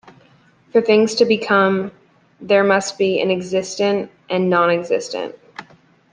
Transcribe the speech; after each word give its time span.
For 0.71 0.81
things 0.81 1.13
to 1.13 1.25
become, 1.25 1.91
there 2.39 2.63
must 2.63 2.97
be 2.97 3.21
an 3.21 3.29
existent 3.29 4.09
and 4.31 4.45
a 4.45 4.47
non-existent. 4.47 5.35